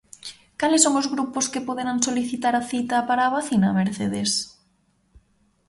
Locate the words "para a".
3.07-3.33